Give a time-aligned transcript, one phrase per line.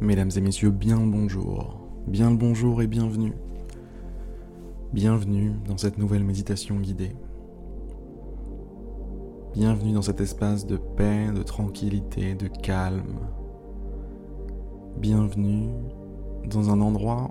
[0.00, 3.32] Mesdames et messieurs, bien le bonjour, bien le bonjour et bienvenue.
[4.92, 7.12] Bienvenue dans cette nouvelle méditation guidée.
[9.54, 13.20] Bienvenue dans cet espace de paix, de tranquillité, de calme.
[14.98, 15.70] Bienvenue
[16.50, 17.30] dans un endroit,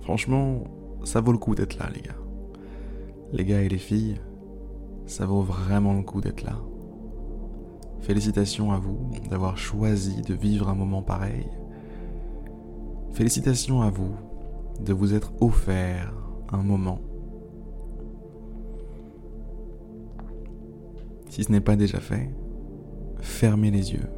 [0.00, 0.64] franchement,
[1.04, 2.18] ça vaut le coup d'être là, les gars.
[3.32, 4.20] Les gars et les filles,
[5.06, 6.58] ça vaut vraiment le coup d'être là.
[8.02, 8.98] Félicitations à vous
[9.30, 11.46] d'avoir choisi de vivre un moment pareil.
[13.12, 14.16] Félicitations à vous
[14.80, 16.12] de vous être offert
[16.50, 16.98] un moment.
[21.28, 22.28] Si ce n'est pas déjà fait,
[23.20, 24.08] fermez les yeux.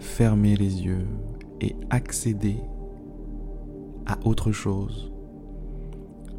[0.00, 1.06] Fermez les yeux
[1.60, 2.56] et accédez
[4.06, 5.12] à autre chose.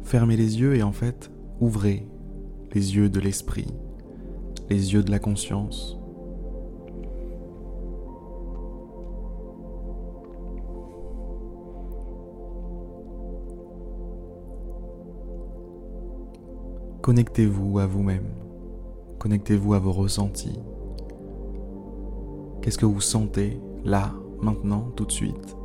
[0.02, 2.06] Fermez les yeux et en fait, ouvrez
[2.74, 3.72] les yeux de l'esprit
[4.70, 5.98] les yeux de la conscience.
[17.02, 18.28] Connectez-vous à vous-même,
[19.18, 20.60] connectez-vous à vos ressentis.
[22.62, 25.56] Qu'est-ce que vous sentez là, maintenant, tout de suite?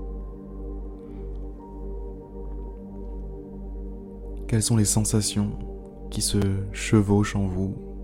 [4.48, 5.52] Quelles sont les sensations
[6.10, 6.40] qui se
[6.72, 7.95] chevauchent en vous?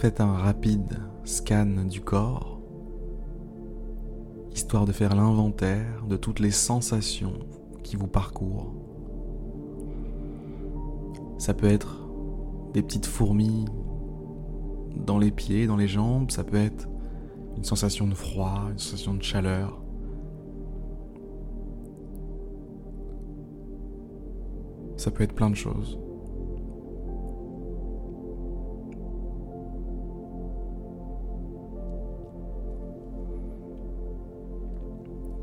[0.00, 2.60] Faites un rapide scan du corps,
[4.52, 7.40] histoire de faire l'inventaire de toutes les sensations
[7.82, 8.76] qui vous parcourent.
[11.36, 12.08] Ça peut être
[12.74, 13.64] des petites fourmis
[14.94, 16.88] dans les pieds, dans les jambes, ça peut être
[17.56, 19.82] une sensation de froid, une sensation de chaleur.
[24.96, 25.98] Ça peut être plein de choses.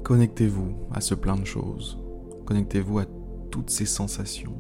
[0.05, 1.99] Connectez-vous à ce plein de choses.
[2.45, 3.05] Connectez-vous à
[3.49, 4.53] toutes ces sensations.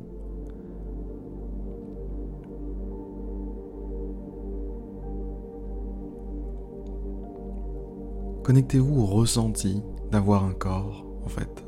[8.43, 11.63] Connectez-vous au ressenti d'avoir un corps, en fait.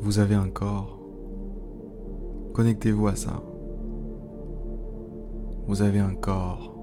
[0.00, 1.00] Vous avez un corps.
[2.52, 3.42] Connectez-vous à ça.
[5.66, 6.75] Vous avez un corps.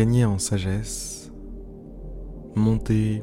[0.00, 1.30] Gagner en sagesse,
[2.54, 3.22] monter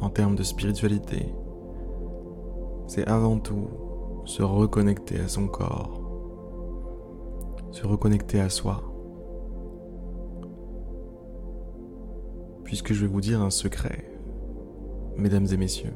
[0.00, 1.32] en termes de spiritualité,
[2.88, 3.68] c'est avant tout
[4.24, 6.02] se reconnecter à son corps,
[7.70, 8.82] se reconnecter à soi.
[12.64, 14.10] Puisque je vais vous dire un secret,
[15.16, 15.94] mesdames et messieurs.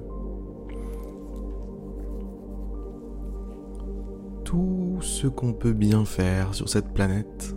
[4.45, 7.57] Tout ce qu'on peut bien faire sur cette planète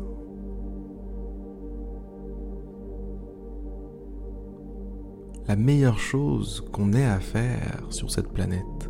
[5.48, 8.90] la meilleure chose qu'on ait à faire sur cette planète,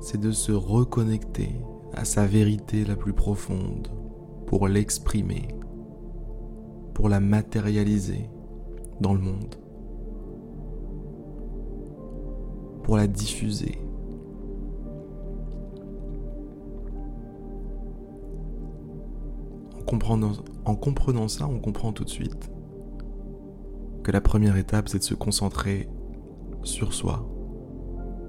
[0.00, 1.50] c'est de se reconnecter
[1.92, 3.88] à sa vérité la plus profonde
[4.46, 5.48] pour l'exprimer,
[6.94, 8.30] pour la matérialiser
[9.00, 9.56] dans le monde,
[12.84, 13.76] pour la diffuser.
[19.76, 20.32] En comprenant,
[20.64, 22.50] en comprenant ça, on comprend tout de suite
[24.10, 25.88] que la première étape, c'est de se concentrer
[26.64, 27.30] sur soi,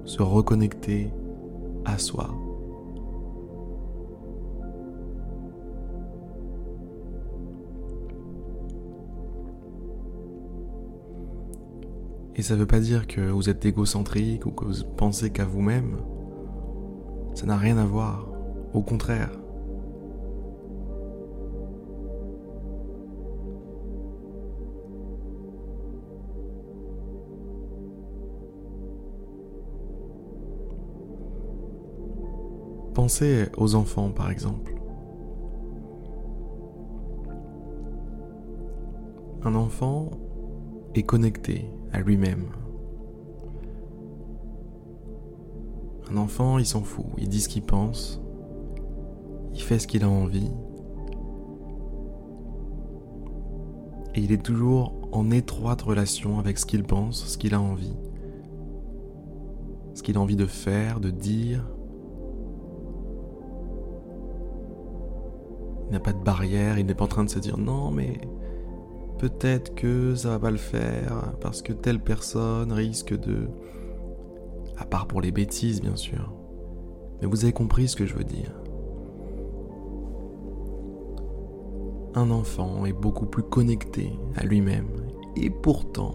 [0.04, 1.12] se reconnecter
[1.84, 2.30] à soi.
[12.36, 15.44] Et ça ne veut pas dire que vous êtes égocentrique ou que vous pensez qu'à
[15.44, 15.96] vous-même.
[17.34, 18.28] Ça n'a rien à voir.
[18.72, 19.41] Au contraire.
[32.94, 34.74] Pensez aux enfants par exemple.
[39.44, 40.10] Un enfant
[40.94, 42.46] est connecté à lui-même.
[46.10, 48.20] Un enfant, il s'en fout, il dit ce qu'il pense,
[49.54, 50.50] il fait ce qu'il a envie.
[54.14, 57.96] Et il est toujours en étroite relation avec ce qu'il pense, ce qu'il a envie,
[59.94, 61.66] ce qu'il a envie de faire, de dire.
[65.92, 68.18] Il n'a pas de barrière, il n'est pas en train de se dire non mais
[69.18, 73.50] peut-être que ça va pas le faire parce que telle personne risque de...
[74.78, 76.32] À part pour les bêtises bien sûr.
[77.20, 78.54] Mais vous avez compris ce que je veux dire.
[82.14, 84.88] Un enfant est beaucoup plus connecté à lui-même
[85.36, 86.14] et pourtant,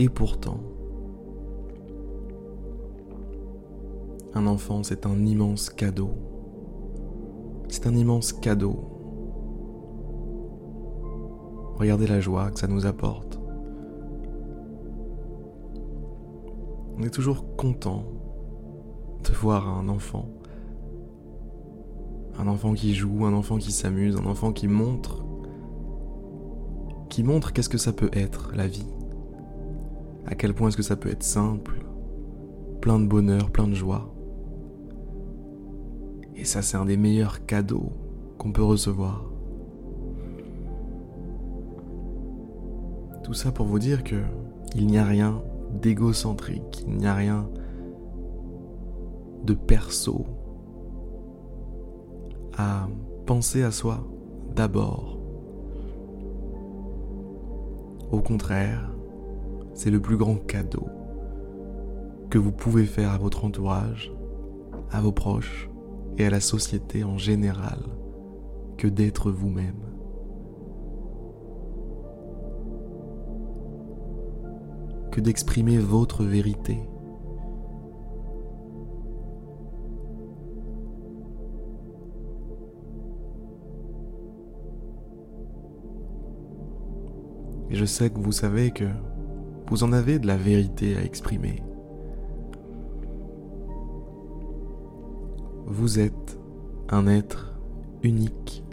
[0.00, 0.58] et pourtant,
[4.34, 6.25] un enfant c'est un immense cadeau.
[7.68, 8.96] C'est un immense cadeau.
[11.76, 13.38] Regardez la joie que ça nous apporte.
[16.98, 18.04] On est toujours content
[19.24, 20.30] de voir un enfant.
[22.38, 25.24] Un enfant qui joue, un enfant qui s'amuse, un enfant qui montre.
[27.10, 28.88] Qui montre qu'est-ce que ça peut être, la vie.
[30.26, 31.84] À quel point est-ce que ça peut être simple,
[32.80, 34.15] plein de bonheur, plein de joie.
[36.36, 37.92] Et ça, c'est un des meilleurs cadeaux
[38.38, 39.24] qu'on peut recevoir.
[43.24, 44.22] Tout ça pour vous dire que
[44.74, 45.42] il n'y a rien
[45.72, 47.48] d'égocentrique, il n'y a rien
[49.44, 50.26] de perso
[52.56, 52.88] à
[53.24, 54.06] penser à soi
[54.54, 55.18] d'abord.
[58.12, 58.92] Au contraire,
[59.74, 60.86] c'est le plus grand cadeau
[62.30, 64.12] que vous pouvez faire à votre entourage,
[64.90, 65.68] à vos proches
[66.18, 67.78] et à la société en général
[68.76, 69.74] que d'être vous-même.
[75.10, 76.78] Que d'exprimer votre vérité.
[87.70, 88.84] Et je sais que vous savez que
[89.68, 91.62] vous en avez de la vérité à exprimer.
[95.68, 96.38] Vous êtes
[96.90, 97.58] un être
[98.04, 98.64] unique,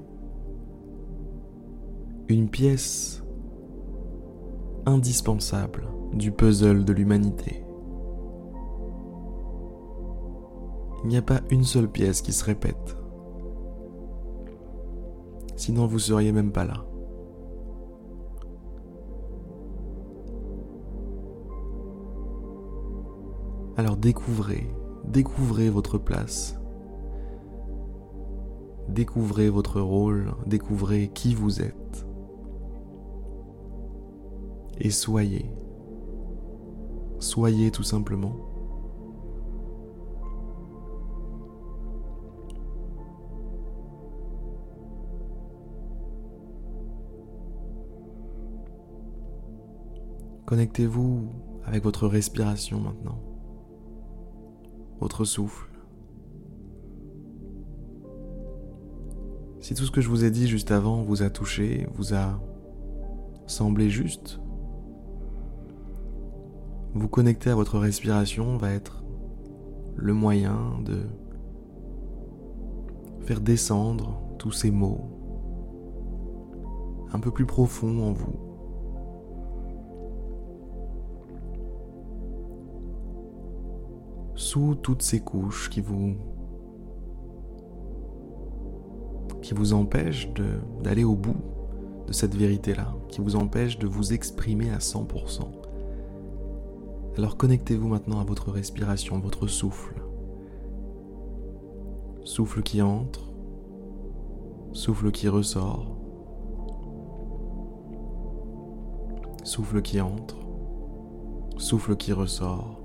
[2.30, 3.24] une pièce
[4.86, 7.66] indispensable du puzzle de l'humanité.
[11.04, 12.96] Il n'y a pas une seule pièce qui se répète.
[15.56, 16.86] Sinon vous seriez même pas là.
[23.78, 24.70] Alors découvrez,
[25.06, 26.60] découvrez votre place
[28.94, 32.06] Découvrez votre rôle, découvrez qui vous êtes.
[34.78, 35.52] Et soyez.
[37.18, 38.36] Soyez tout simplement.
[50.46, 51.30] Connectez-vous
[51.66, 53.18] avec votre respiration maintenant,
[55.00, 55.73] votre souffle.
[59.74, 62.40] Si tout ce que je vous ai dit juste avant vous a touché, vous a
[63.48, 64.40] semblé juste,
[66.94, 69.04] vous connecter à votre respiration va être
[69.96, 71.00] le moyen de
[73.22, 75.10] faire descendre tous ces mots
[77.12, 78.40] un peu plus profonds en vous.
[84.36, 86.16] Sous toutes ces couches qui vous
[89.44, 90.30] qui vous empêche
[90.82, 91.36] d'aller au bout
[92.08, 95.42] de cette vérité-là, qui vous empêche de vous exprimer à 100%.
[97.18, 100.02] Alors connectez-vous maintenant à votre respiration, votre souffle.
[102.24, 103.34] Souffle qui entre,
[104.72, 105.98] souffle qui ressort,
[109.44, 110.38] souffle qui entre,
[111.58, 112.80] souffle qui ressort.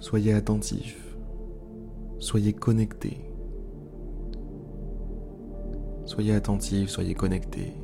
[0.00, 1.07] Soyez attentif
[2.18, 3.18] soyez connectés.
[6.04, 7.74] Soyez attentifs, soyez connectés.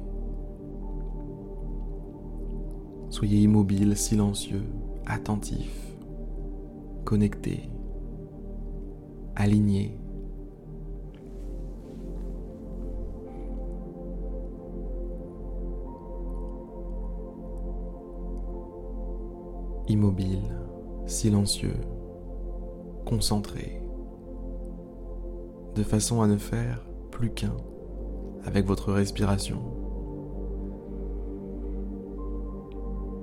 [3.10, 4.64] Soyez immobile, silencieux,
[5.06, 5.70] attentif,
[7.04, 7.70] connecté,
[9.36, 9.98] aligné.
[19.86, 20.40] Immobile,
[21.06, 21.76] silencieux,
[23.04, 23.83] concentré
[25.74, 27.56] de façon à ne faire plus qu'un
[28.44, 29.58] avec votre respiration,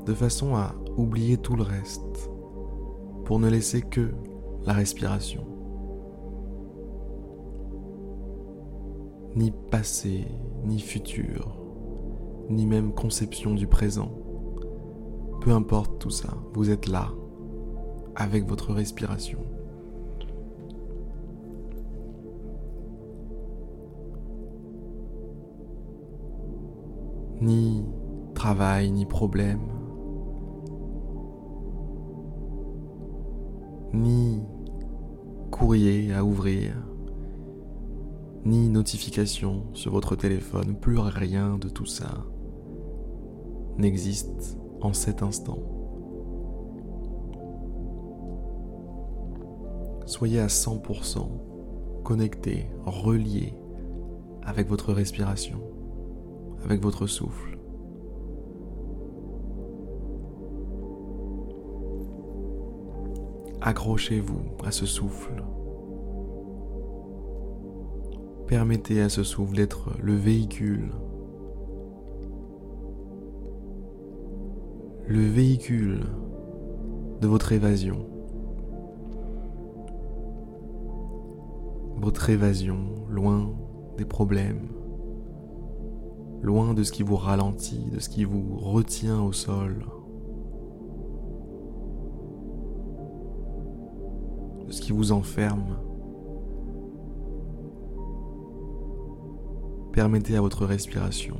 [0.05, 2.29] de façon à oublier tout le reste,
[3.25, 4.11] pour ne laisser que
[4.65, 5.45] la respiration.
[9.35, 10.27] Ni passé,
[10.65, 11.57] ni futur,
[12.49, 14.11] ni même conception du présent.
[15.39, 17.09] Peu importe tout ça, vous êtes là,
[18.15, 19.39] avec votre respiration.
[27.41, 27.83] Ni
[28.35, 29.59] travail, ni problème,
[33.93, 34.43] ni
[35.49, 36.73] courrier à ouvrir,
[38.45, 42.25] ni notification sur votre téléphone, plus rien de tout ça
[43.77, 45.59] n'existe en cet instant.
[50.05, 51.27] Soyez à 100%
[52.03, 53.53] connecté, relié
[54.43, 55.61] avec votre respiration,
[56.63, 57.57] avec votre souffle.
[63.61, 65.43] Accrochez-vous à ce souffle.
[68.47, 70.91] Permettez à ce souffle d'être le véhicule.
[75.07, 76.01] Le véhicule
[77.21, 78.07] de votre évasion.
[81.97, 83.53] Votre évasion loin
[83.97, 84.69] des problèmes,
[86.41, 89.85] loin de ce qui vous ralentit, de ce qui vous retient au sol.
[94.71, 95.77] ce qui vous enferme.
[99.91, 101.35] Permettez à votre respiration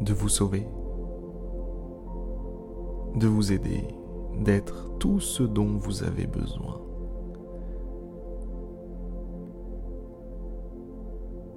[0.00, 0.66] de vous sauver,
[3.14, 3.84] de vous aider,
[4.40, 6.80] d'être tout ce dont vous avez besoin.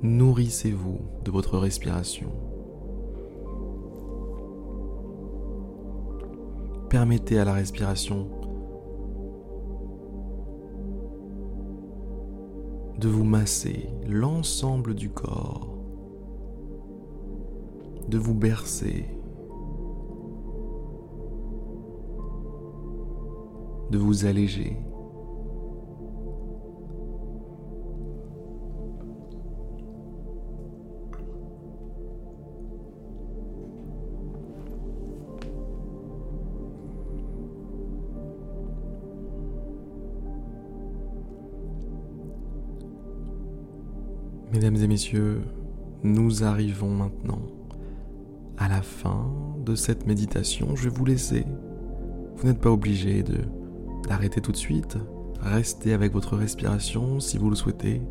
[0.01, 2.31] Nourrissez-vous de votre respiration.
[6.89, 8.29] permettez à la respiration
[12.97, 15.77] de vous masser l'ensemble du corps,
[18.07, 19.14] de vous bercer,
[23.91, 24.77] de vous alléger.
[44.55, 45.41] Mesdames et messieurs,
[46.03, 47.41] nous arrivons maintenant
[48.57, 49.29] à la fin
[49.65, 50.75] de cette méditation.
[50.75, 51.45] Je vais vous laisser.
[52.37, 53.39] Vous n'êtes pas obligé de
[54.07, 54.97] d'arrêter tout de suite.
[55.41, 58.01] Restez avec votre respiration si vous le souhaitez.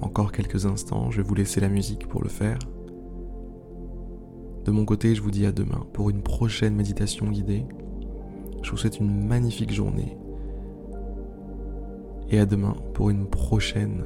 [0.00, 2.58] Encore quelques instants, je vais vous laisser la musique pour le faire.
[4.64, 7.66] De mon côté, je vous dis à demain pour une prochaine méditation guidée.
[8.62, 10.16] Je vous souhaite une magnifique journée.
[12.30, 14.04] Et à demain pour une prochaine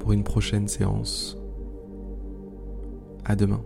[0.00, 1.36] pour une prochaine séance.
[3.24, 3.60] À demain.